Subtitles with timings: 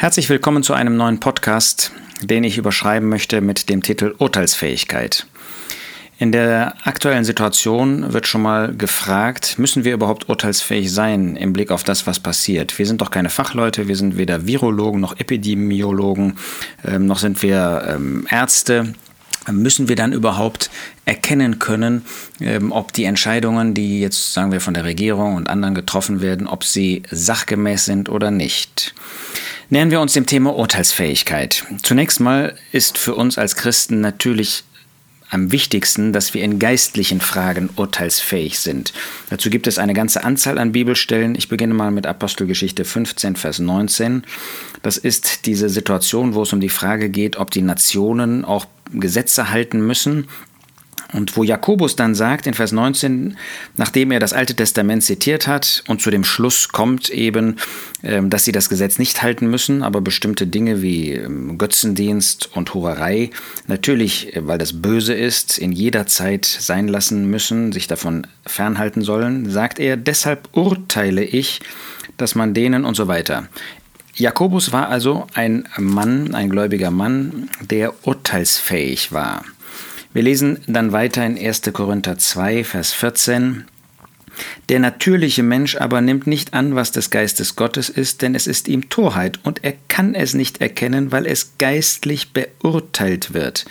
[0.00, 1.90] Herzlich willkommen zu einem neuen Podcast,
[2.22, 5.26] den ich überschreiben möchte mit dem Titel Urteilsfähigkeit.
[6.20, 11.72] In der aktuellen Situation wird schon mal gefragt, müssen wir überhaupt urteilsfähig sein im Blick
[11.72, 12.78] auf das, was passiert?
[12.78, 16.38] Wir sind doch keine Fachleute, wir sind weder Virologen noch Epidemiologen,
[16.86, 18.94] ähm, noch sind wir ähm, Ärzte.
[19.50, 20.70] Müssen wir dann überhaupt
[21.06, 22.04] erkennen können,
[22.40, 26.46] ähm, ob die Entscheidungen, die jetzt sagen wir von der Regierung und anderen getroffen werden,
[26.46, 28.94] ob sie sachgemäß sind oder nicht?
[29.70, 31.66] Nähern wir uns dem Thema Urteilsfähigkeit.
[31.82, 34.64] Zunächst mal ist für uns als Christen natürlich
[35.28, 38.94] am wichtigsten, dass wir in geistlichen Fragen urteilsfähig sind.
[39.28, 41.34] Dazu gibt es eine ganze Anzahl an Bibelstellen.
[41.34, 44.24] Ich beginne mal mit Apostelgeschichte 15, Vers 19.
[44.80, 48.64] Das ist diese Situation, wo es um die Frage geht, ob die Nationen auch
[48.94, 50.28] Gesetze halten müssen
[51.12, 53.36] und wo Jakobus dann sagt in Vers 19,
[53.76, 57.56] nachdem er das Alte Testament zitiert hat und zu dem Schluss kommt eben,
[58.02, 62.74] ähm, dass sie das Gesetz nicht halten müssen, aber bestimmte Dinge wie ähm, Götzendienst und
[62.74, 63.30] Hurerei
[63.66, 69.02] natürlich, äh, weil das böse ist, in jeder Zeit sein lassen müssen, sich davon fernhalten
[69.02, 71.60] sollen, sagt er, deshalb urteile ich,
[72.18, 73.48] dass man denen und so weiter.
[74.14, 79.44] Jakobus war also ein Mann, ein gläubiger Mann, der urteilsfähig war.
[80.14, 81.62] Wir lesen dann weiter in 1.
[81.72, 83.66] Korinther 2, Vers 14.
[84.68, 88.68] Der natürliche Mensch aber nimmt nicht an, was des Geistes Gottes ist, denn es ist
[88.68, 93.64] ihm Torheit, und er kann es nicht erkennen, weil es geistlich beurteilt wird.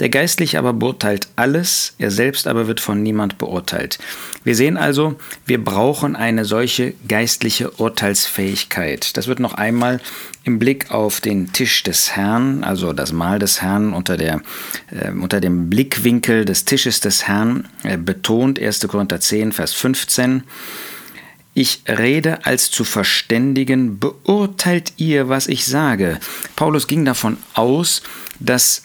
[0.00, 3.98] Der Geistliche aber beurteilt alles, er selbst aber wird von niemand beurteilt.
[4.42, 9.16] Wir sehen also, wir brauchen eine solche geistliche Urteilsfähigkeit.
[9.16, 10.00] Das wird noch einmal
[10.44, 14.42] im Blick auf den Tisch des Herrn, also das Mahl des Herrn unter, der,
[14.90, 18.86] äh, unter dem Blickwinkel des Tisches des Herrn äh, betont, 1.
[18.86, 20.44] Korinther 10, Vers 15.
[21.54, 26.18] Ich rede als zu Verständigen, beurteilt ihr, was ich sage.
[26.56, 28.02] Paulus ging davon aus,
[28.40, 28.83] dass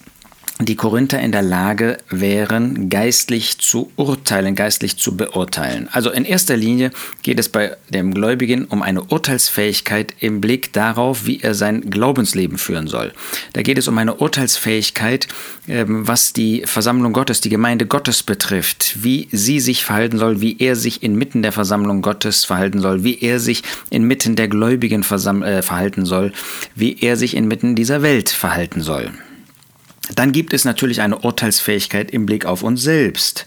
[0.62, 5.88] die Korinther in der Lage wären, geistlich zu urteilen, geistlich zu beurteilen.
[5.94, 6.92] Also in erster Linie
[7.22, 12.58] geht es bei dem Gläubigen um eine Urteilsfähigkeit im Blick darauf, wie er sein Glaubensleben
[12.58, 13.14] führen soll.
[13.54, 15.30] Da geht es um eine Urteilsfähigkeit,
[15.70, 20.58] ähm, was die Versammlung Gottes, die Gemeinde Gottes betrifft, wie sie sich verhalten soll, wie
[20.60, 25.62] er sich inmitten der Versammlung Gottes verhalten soll, wie er sich inmitten der Gläubigen äh,
[25.62, 26.34] verhalten soll,
[26.76, 29.10] wie er sich inmitten dieser Welt verhalten soll.
[30.16, 33.46] Dann gibt es natürlich eine Urteilsfähigkeit im Blick auf uns selbst.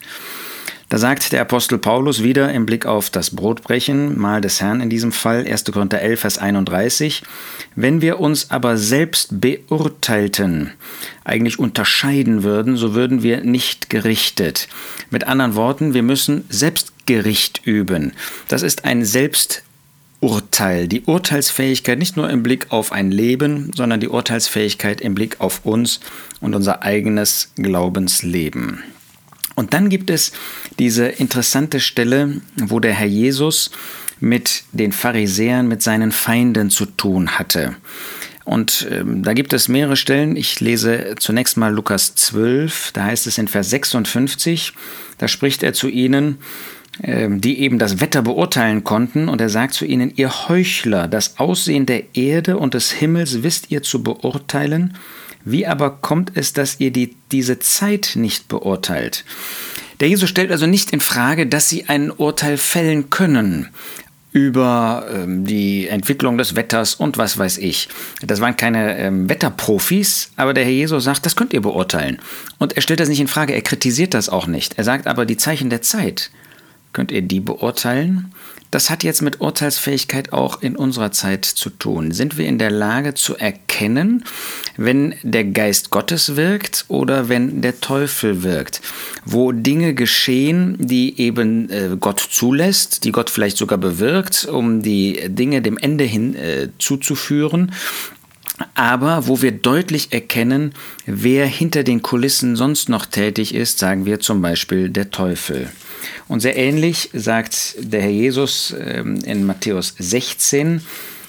[0.92, 4.90] Da sagt der Apostel Paulus wieder im Blick auf das Brotbrechen, Mahl des Herrn in
[4.90, 5.64] diesem Fall, 1.
[5.72, 7.22] Korinther 11, Vers 31,
[7.74, 10.72] wenn wir uns aber selbst beurteilten,
[11.24, 14.68] eigentlich unterscheiden würden, so würden wir nicht gerichtet.
[15.08, 18.12] Mit anderen Worten, wir müssen Selbstgericht üben.
[18.48, 19.62] Das ist ein Selbst
[20.22, 25.40] Urteil, die Urteilsfähigkeit nicht nur im Blick auf ein Leben, sondern die Urteilsfähigkeit im Blick
[25.40, 25.98] auf uns
[26.42, 28.82] und unser eigenes Glaubensleben.
[29.54, 30.32] Und dann gibt es
[30.78, 33.70] diese interessante Stelle, wo der Herr Jesus
[34.20, 37.76] mit den Pharisäern, mit seinen Feinden zu tun hatte.
[38.44, 40.36] Und ähm, da gibt es mehrere Stellen.
[40.36, 44.72] Ich lese zunächst mal Lukas 12, da heißt es in Vers 56,
[45.19, 46.38] da spricht er zu ihnen,
[47.03, 49.28] ähm, die eben das Wetter beurteilen konnten.
[49.28, 53.70] Und er sagt zu ihnen, ihr Heuchler, das Aussehen der Erde und des Himmels wisst
[53.70, 54.94] ihr zu beurteilen.
[55.44, 59.25] Wie aber kommt es, dass ihr die, diese Zeit nicht beurteilt?
[60.00, 63.69] Der Jesus stellt also nicht in Frage, dass sie ein Urteil fällen können
[64.32, 67.88] über ähm, die Entwicklung des Wetters und was weiß ich.
[68.22, 72.19] Das waren keine ähm, Wetterprofis, aber der Herr Jesus sagt, das könnt ihr beurteilen.
[72.59, 74.78] Und er stellt das nicht in Frage, er kritisiert das auch nicht.
[74.78, 76.30] Er sagt aber, die Zeichen der Zeit,
[76.92, 78.32] Könnt ihr die beurteilen?
[78.72, 82.10] Das hat jetzt mit Urteilsfähigkeit auch in unserer Zeit zu tun.
[82.10, 84.25] Sind wir in der Lage zu erkennen,
[84.78, 88.81] wenn der Geist Gottes wirkt oder wenn der Teufel wirkt?
[89.27, 95.21] Wo Dinge geschehen, die eben äh, Gott zulässt, die Gott vielleicht sogar bewirkt, um die
[95.28, 97.72] Dinge dem Ende hin äh, zuzuführen
[98.74, 100.74] aber wo wir deutlich erkennen,
[101.06, 105.70] wer hinter den Kulissen sonst noch tätig ist, sagen wir zum Beispiel der Teufel.
[106.28, 110.82] Und sehr ähnlich sagt der Herr Jesus ähm, in Matthäus 16,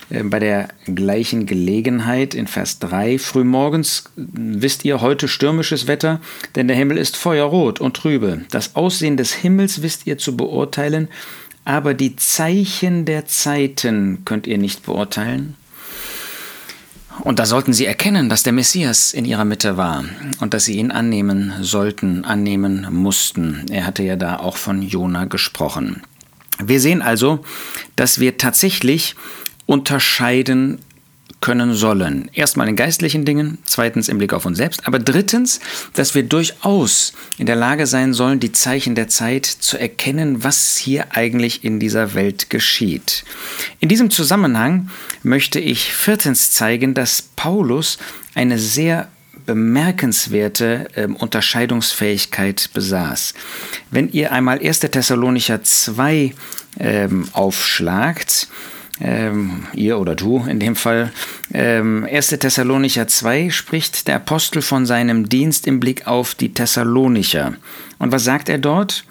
[0.10, 6.22] äh, bei der gleichen Gelegenheit in Vers 3, frühmorgens wisst ihr heute stürmisches Wetter,
[6.56, 8.42] denn der Himmel ist feuerrot und trübe.
[8.52, 11.08] Das Aussehen des Himmels wisst ihr zu beurteilen,
[11.66, 15.56] aber die Zeichen der Zeiten könnt ihr nicht beurteilen.
[17.24, 20.04] Und da sollten sie erkennen, dass der Messias in ihrer Mitte war
[20.42, 23.66] und dass sie ihn annehmen sollten, annehmen mussten.
[23.72, 26.02] Er hatte ja da auch von Jona gesprochen.
[26.62, 27.40] Wir sehen also,
[27.96, 29.16] dass wir tatsächlich
[29.66, 30.80] unterscheiden
[31.44, 32.30] können sollen.
[32.32, 35.60] Erstmal in geistlichen Dingen, zweitens im Blick auf uns selbst, aber drittens,
[35.94, 40.78] dass wir durchaus in der Lage sein sollen, die Zeichen der Zeit zu erkennen, was
[40.78, 43.26] hier eigentlich in dieser Welt geschieht.
[43.82, 44.90] In diesem Zusammenhang
[45.22, 47.98] möchte ich viertens zeigen, dass Paulus
[48.36, 49.10] eine sehr
[49.46, 53.34] bemerkenswerte äh, Unterscheidungsfähigkeit besaß.
[53.92, 54.80] Wenn ihr einmal 1.
[54.80, 56.34] Thessalonicher 2
[56.80, 58.48] ähm, aufschlagt,
[59.00, 61.12] ähm, ihr oder du in dem Fall,
[61.54, 62.28] ähm, 1.
[62.28, 67.54] Thessalonicher 2 spricht der Apostel von seinem Dienst im Blick auf die Thessalonicher.
[68.00, 69.06] Und was sagt er dort?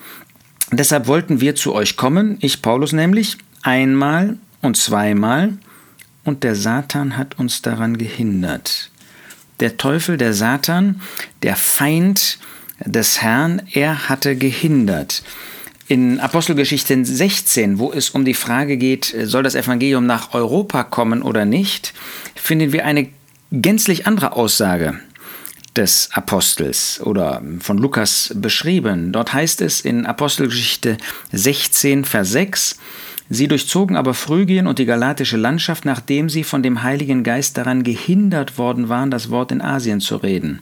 [0.70, 5.58] Deshalb wollten wir zu euch kommen, ich Paulus nämlich, einmal und zweimal,
[6.25, 8.90] und der Satan hat uns daran gehindert.
[9.61, 11.00] Der Teufel, der Satan,
[11.43, 12.38] der Feind
[12.85, 15.23] des Herrn, er hatte gehindert.
[15.88, 21.23] In Apostelgeschichte 16, wo es um die Frage geht, soll das Evangelium nach Europa kommen
[21.23, 21.93] oder nicht,
[22.34, 23.08] finden wir eine
[23.50, 25.00] gänzlich andere Aussage
[25.76, 29.12] des Apostels oder von Lukas beschrieben.
[29.12, 30.99] Dort heißt es in Apostelgeschichte
[31.32, 32.78] 16, Vers 6,
[33.34, 37.82] Sie durchzogen aber Phrygien und die galatische Landschaft, nachdem sie von dem Heiligen Geist daran
[37.82, 40.58] gehindert worden waren, das Wort in Asien zu reden.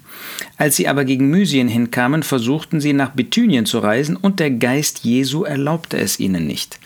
[0.56, 5.00] Als sie aber gegen Mysien hinkamen, versuchten sie nach Bithynien zu reisen, und der Geist
[5.00, 6.78] Jesu erlaubte es ihnen nicht.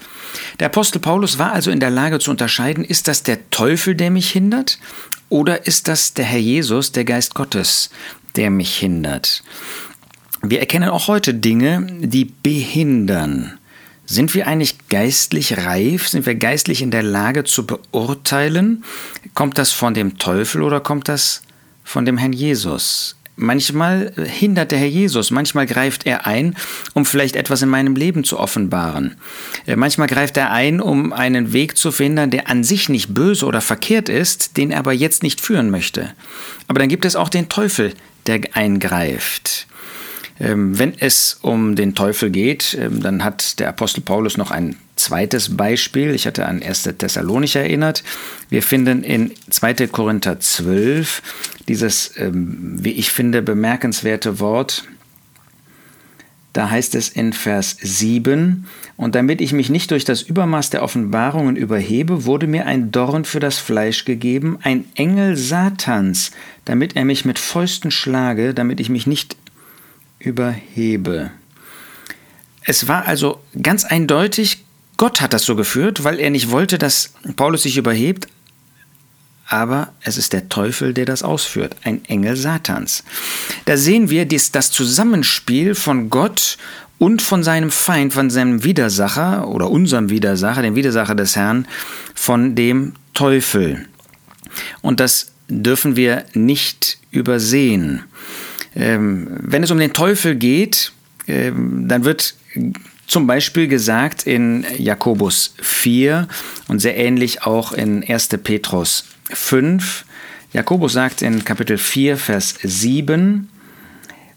[0.59, 4.11] Der Apostel Paulus war also in der Lage zu unterscheiden, ist das der Teufel, der
[4.11, 4.79] mich hindert,
[5.29, 7.91] oder ist das der Herr Jesus, der Geist Gottes,
[8.37, 9.43] der mich hindert?
[10.41, 13.59] Wir erkennen auch heute Dinge, die behindern.
[14.07, 16.09] Sind wir eigentlich geistlich reif?
[16.09, 18.85] Sind wir geistlich in der Lage zu beurteilen?
[19.33, 21.43] Kommt das von dem Teufel oder kommt das
[21.85, 23.17] von dem Herrn Jesus?
[23.37, 26.55] Manchmal hindert der Herr Jesus, manchmal greift er ein,
[26.93, 29.17] um vielleicht etwas in meinem Leben zu offenbaren.
[29.67, 33.45] Äh, manchmal greift er ein, um einen Weg zu verhindern, der an sich nicht böse
[33.47, 36.13] oder verkehrt ist, den er aber jetzt nicht führen möchte.
[36.69, 37.95] Aber dann gibt es auch den Teufel,
[38.29, 39.67] der eingreift.
[40.41, 44.77] Ähm, wenn es um den Teufel geht, ähm, dann hat der Apostel Paulus noch ein
[44.97, 46.15] zweites Beispiel.
[46.15, 46.91] Ich hatte an 1.
[46.99, 48.03] Thessalonich erinnert.
[48.49, 49.89] Wir finden in 2.
[49.89, 51.23] Korinther 12
[51.69, 54.85] dieses, ähm, wie ich finde, bemerkenswerte Wort.
[56.53, 58.67] Da heißt es in Vers 7,
[58.97, 63.25] und damit ich mich nicht durch das Übermaß der Offenbarungen überhebe, wurde mir ein Dorn
[63.25, 66.31] für das Fleisch gegeben, ein Engel Satans,
[66.65, 69.37] damit er mich mit Fäusten schlage, damit ich mich nicht
[70.25, 71.31] überhebe.
[72.63, 74.65] Es war also ganz eindeutig,
[74.97, 78.29] Gott hat das so geführt, weil er nicht wollte, dass Paulus sich überhebt,
[79.47, 83.05] aber es ist der Teufel, der das ausführt, ein Engel Satans.
[83.67, 86.57] Da sehen wir das Zusammenspiel von Gott
[86.99, 91.67] und von seinem Feind, von seinem Widersacher oder unserem Widersacher, dem Widersacher des Herrn,
[92.15, 93.87] von dem Teufel.
[94.81, 98.05] Und das dürfen wir nicht übersehen.
[98.75, 100.93] Ähm, wenn es um den Teufel geht,
[101.27, 102.35] ähm, dann wird
[103.07, 106.29] zum Beispiel gesagt in Jakobus 4
[106.69, 108.29] und sehr ähnlich auch in 1.
[108.43, 110.05] Petrus 5.
[110.53, 113.49] Jakobus sagt in Kapitel 4, Vers 7,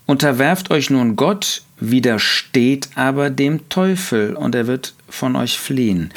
[0.06, 6.12] Unterwerft euch nun Gott, widersteht aber dem Teufel und er wird von euch fliehen.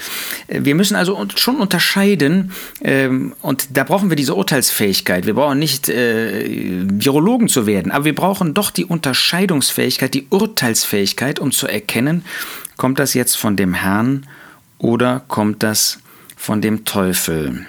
[0.49, 2.53] Äh, wir müssen also schon unterscheiden
[2.83, 5.27] ähm, und da brauchen wir diese Urteilsfähigkeit.
[5.27, 6.47] Wir brauchen nicht äh,
[6.89, 12.25] Virologen zu werden, aber wir brauchen doch die Unterscheidungsfähigkeit, die Urteilsfähigkeit, um zu erkennen,
[12.77, 14.27] kommt das jetzt von dem Herrn
[14.79, 15.99] oder kommt das
[16.37, 17.67] von dem Teufel.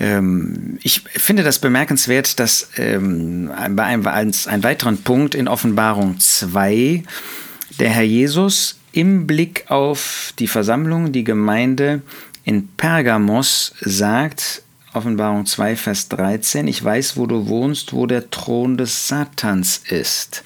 [0.00, 7.04] Ähm, ich finde das bemerkenswert, dass ähm, bei einem, als weiteren Punkt in Offenbarung 2
[7.78, 12.02] der Herr Jesus im Blick auf die Versammlung, die Gemeinde
[12.44, 18.76] in Pergamos sagt, Offenbarung 2, Vers 13, ich weiß, wo du wohnst, wo der Thron
[18.76, 20.42] des Satans ist.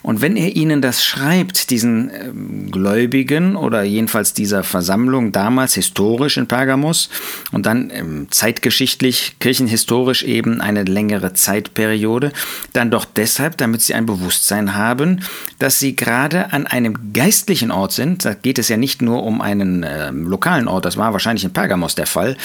[0.00, 6.38] Und wenn er ihnen das schreibt, diesen ähm, Gläubigen oder jedenfalls dieser Versammlung damals historisch
[6.38, 7.10] in Pergamos
[7.52, 12.32] und dann ähm, zeitgeschichtlich, kirchenhistorisch eben eine längere Zeitperiode,
[12.72, 15.20] dann doch deshalb, damit sie ein Bewusstsein haben,
[15.58, 18.24] dass sie gerade an einem geistlichen Ort sind.
[18.24, 21.52] Da geht es ja nicht nur um einen äh, lokalen Ort, das war wahrscheinlich in
[21.52, 22.36] Pergamos der Fall,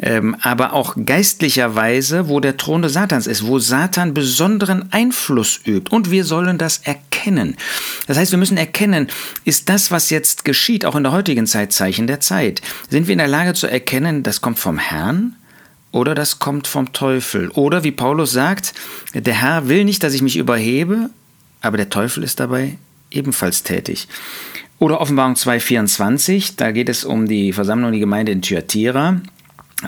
[0.00, 5.60] ähm, aber auch auch geistlicherweise, wo der Thron des Satans ist, wo Satan besonderen Einfluss
[5.66, 5.90] übt.
[5.90, 7.56] Und wir sollen das erkennen.
[8.06, 9.08] Das heißt, wir müssen erkennen,
[9.44, 12.62] ist das, was jetzt geschieht, auch in der heutigen Zeit Zeichen der Zeit?
[12.88, 15.34] Sind wir in der Lage zu erkennen, das kommt vom Herrn?
[15.90, 17.48] Oder das kommt vom Teufel.
[17.50, 18.74] Oder wie Paulus sagt,
[19.14, 21.10] der Herr will nicht, dass ich mich überhebe,
[21.62, 22.76] aber der Teufel ist dabei
[23.10, 24.08] ebenfalls tätig.
[24.78, 29.22] Oder Offenbarung 2,24, da geht es um die Versammlung, die Gemeinde in Thyatira.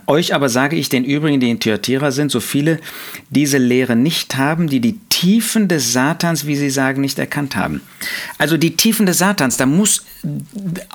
[0.06, 2.78] Euch aber sage ich den übrigen, die in Thyatira sind, so viele
[3.30, 7.80] diese Lehre nicht haben, die die Tiefen des Satans, wie sie sagen, nicht erkannt haben.
[8.36, 10.04] Also die Tiefen des Satans, da muss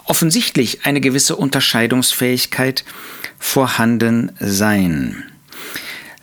[0.06, 2.86] offensichtlich eine gewisse Unterscheidungsfähigkeit
[3.40, 5.24] vorhanden sein.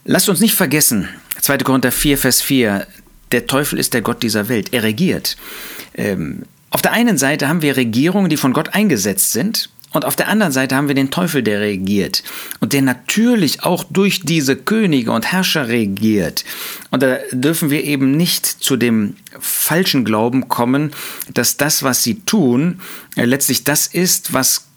[0.05, 1.09] Lasst uns nicht vergessen,
[1.41, 1.59] 2.
[1.59, 2.87] Korinther 4, Vers 4,
[3.33, 5.37] der Teufel ist der Gott dieser Welt, er regiert.
[5.95, 10.17] Ähm, auf der einen Seite haben wir Regierungen, die von Gott eingesetzt sind, und auf
[10.17, 12.23] der anderen Seite haben wir den Teufel, der regiert
[12.61, 16.45] und der natürlich auch durch diese Könige und Herrscher regiert.
[16.91, 20.93] Und da dürfen wir eben nicht zu dem falschen Glauben kommen,
[21.35, 22.81] dass das, was sie tun,
[23.17, 24.70] äh, letztlich das ist, was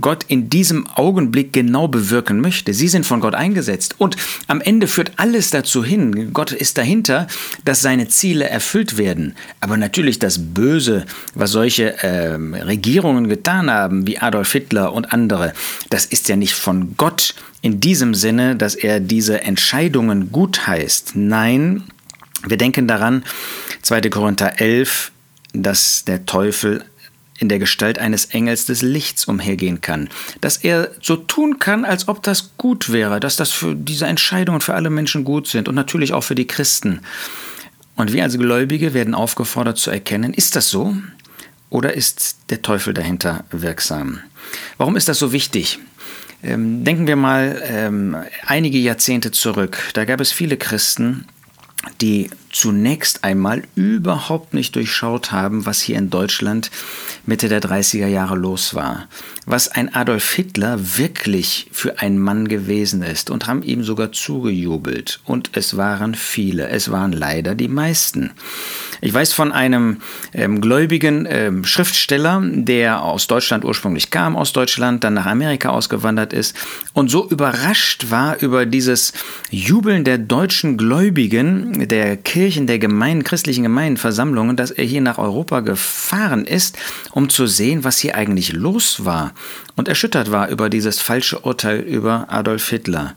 [0.00, 2.74] Gott in diesem Augenblick genau bewirken möchte.
[2.74, 3.96] Sie sind von Gott eingesetzt.
[3.98, 7.26] Und am Ende führt alles dazu hin, Gott ist dahinter,
[7.64, 9.34] dass seine Ziele erfüllt werden.
[9.60, 15.52] Aber natürlich das Böse, was solche äh, Regierungen getan haben, wie Adolf Hitler und andere,
[15.90, 21.12] das ist ja nicht von Gott in diesem Sinne, dass er diese Entscheidungen gut heißt.
[21.14, 21.84] Nein,
[22.46, 23.24] wir denken daran,
[23.82, 24.00] 2.
[24.10, 25.12] Korinther 11,
[25.52, 26.84] dass der Teufel
[27.42, 30.08] in der Gestalt eines Engels des Lichts umhergehen kann,
[30.40, 34.60] dass er so tun kann, als ob das gut wäre, dass das für diese Entscheidungen
[34.60, 37.00] für alle Menschen gut sind und natürlich auch für die Christen.
[37.96, 40.96] Und wir als Gläubige werden aufgefordert zu erkennen, ist das so
[41.68, 44.20] oder ist der Teufel dahinter wirksam?
[44.78, 45.80] Warum ist das so wichtig?
[46.44, 49.78] Ähm, denken wir mal ähm, einige Jahrzehnte zurück.
[49.94, 51.26] Da gab es viele Christen,
[52.00, 56.70] die zunächst einmal überhaupt nicht durchschaut haben, was hier in Deutschland
[57.24, 59.08] Mitte der 30er Jahre los war.
[59.46, 65.20] Was ein Adolf Hitler wirklich für ein Mann gewesen ist und haben ihm sogar zugejubelt.
[65.24, 68.32] Und es waren viele, es waren leider die meisten.
[69.00, 69.96] Ich weiß von einem
[70.32, 76.32] ähm, gläubigen ähm, Schriftsteller, der aus Deutschland ursprünglich kam, aus Deutschland, dann nach Amerika ausgewandert
[76.32, 76.54] ist
[76.92, 79.12] und so überrascht war über dieses
[79.50, 85.60] Jubeln der deutschen Gläubigen, der Kirchen, der Gemeinden, christlichen Gemeindenversammlungen, dass er hier nach Europa
[85.60, 86.76] gefahren ist,
[87.12, 89.32] um zu sehen, was hier eigentlich los war
[89.76, 93.14] und erschüttert war über dieses falsche Urteil über Adolf Hitler.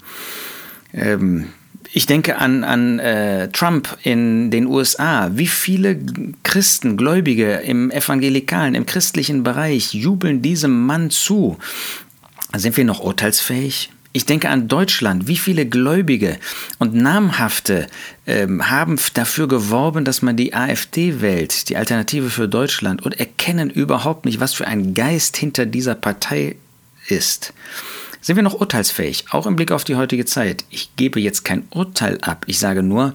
[0.94, 1.48] Ähm,
[1.91, 5.32] ich denke an, an äh, Trump in den USA.
[5.34, 6.00] Wie viele
[6.44, 11.58] Christen, Gläubige im evangelikalen, im christlichen Bereich jubeln diesem Mann zu?
[12.55, 13.89] Sind wir noch urteilsfähig?
[14.15, 15.27] Ich denke an Deutschland.
[15.27, 16.38] Wie viele Gläubige
[16.79, 17.88] und Namhafte
[18.25, 23.69] ähm, haben dafür geworben, dass man die AfD wählt, die Alternative für Deutschland, und erkennen
[23.69, 26.55] überhaupt nicht, was für ein Geist hinter dieser Partei
[27.10, 27.51] ist.
[28.22, 30.63] Sind wir noch urteilsfähig, auch im Blick auf die heutige Zeit?
[30.69, 32.45] Ich gebe jetzt kein Urteil ab.
[32.48, 33.13] Ich sage nur,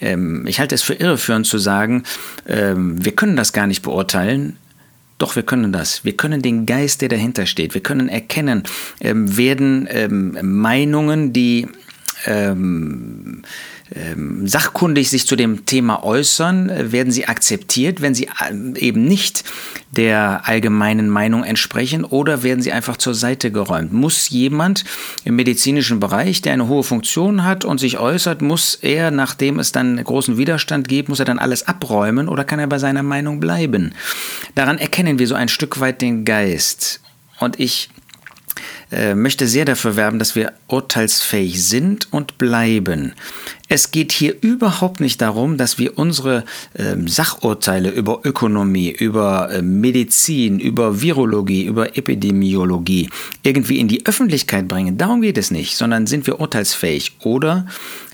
[0.00, 2.02] ähm, ich halte es für irreführend zu sagen,
[2.48, 4.56] ähm, wir können das gar nicht beurteilen.
[5.20, 6.02] Doch, wir können das.
[6.02, 8.62] Wir können den Geist, der dahinter steht, wir können erkennen,
[9.02, 11.68] ähm, werden ähm, Meinungen, die
[12.24, 13.42] ähm,
[14.44, 19.44] sachkundig sich zu dem Thema äußern, äh, werden sie akzeptiert, wenn sie äh, eben nicht
[19.90, 23.92] der allgemeinen Meinung entsprechen oder werden sie einfach zur Seite geräumt?
[23.92, 24.84] Muss jemand
[25.24, 29.72] im medizinischen Bereich, der eine hohe Funktion hat und sich äußert, muss er, nachdem es
[29.72, 33.40] dann großen Widerstand gibt, muss er dann alles abräumen oder kann er bei seiner Meinung
[33.40, 33.92] bleiben?
[34.54, 37.00] Daran erkennen wir so ein Stück weit den Geist.
[37.40, 37.88] Und ich
[38.92, 43.12] äh, möchte sehr dafür werben, dass wir urteilsfähig sind und bleiben.
[43.68, 46.44] Es geht hier überhaupt nicht darum, dass wir unsere
[46.74, 53.10] äh, Sachurteile über Ökonomie, über äh, Medizin, über Virologie, über Epidemiologie
[53.44, 54.98] irgendwie in die Öffentlichkeit bringen.
[54.98, 57.66] Darum geht es nicht, sondern sind wir urteilsfähig oder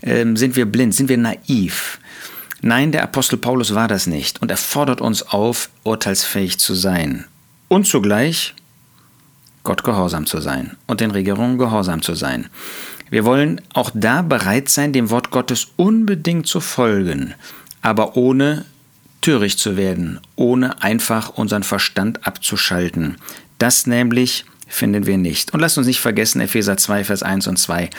[0.03, 1.99] ähm, sind wir blind, sind wir naiv.
[2.61, 7.25] Nein, der Apostel Paulus war das nicht und er fordert uns auf, urteilsfähig zu sein.
[7.67, 8.53] Und zugleich
[9.67, 12.47] Gott gehorsam zu sein und den Regierungen gehorsam zu sein.
[13.09, 17.33] Wir wollen auch da bereit sein, dem Wort Gottes unbedingt zu folgen,
[17.81, 18.63] aber ohne
[19.19, 23.17] töricht zu werden, ohne einfach unseren Verstand abzuschalten.
[23.59, 25.53] Das nämlich finden wir nicht.
[25.53, 27.89] Und lasst uns nicht vergessen, Epheser 2, Vers 1 und 2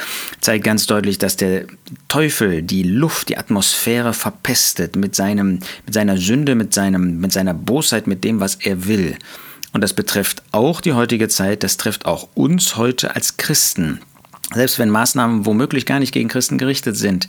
[0.40, 1.66] zeigt ganz deutlich, dass der
[2.08, 7.52] Teufel die Luft, die Atmosphäre verpestet mit, seinem, mit seiner Sünde, mit, seinem, mit seiner
[7.52, 9.18] Bosheit, mit dem, was er will.
[9.72, 14.00] Und das betrifft auch die heutige Zeit, das trifft auch uns heute als Christen.
[14.54, 17.28] Selbst wenn Maßnahmen womöglich gar nicht gegen Christen gerichtet sind,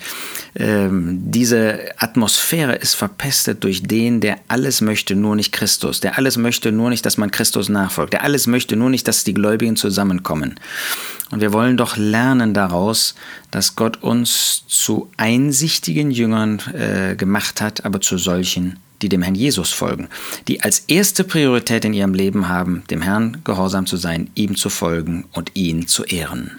[0.55, 6.37] ähm, diese Atmosphäre ist verpestet durch den, der alles möchte, nur nicht Christus, der alles
[6.37, 9.75] möchte, nur nicht, dass man Christus nachfolgt, der alles möchte, nur nicht, dass die Gläubigen
[9.75, 10.55] zusammenkommen.
[11.29, 13.15] Und wir wollen doch lernen daraus,
[13.51, 19.35] dass Gott uns zu einsichtigen Jüngern äh, gemacht hat, aber zu solchen, die dem Herrn
[19.35, 20.09] Jesus folgen,
[20.47, 24.69] die als erste Priorität in ihrem Leben haben, dem Herrn gehorsam zu sein, ihm zu
[24.69, 26.51] folgen und ihn zu ehren.